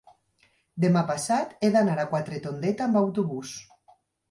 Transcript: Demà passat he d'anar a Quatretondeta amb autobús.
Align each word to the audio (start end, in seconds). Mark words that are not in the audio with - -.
Demà 0.85 1.03
passat 1.09 1.53
he 1.61 1.69
d'anar 1.77 1.99
a 2.05 2.07
Quatretondeta 2.15 2.87
amb 2.89 3.01
autobús. 3.05 3.55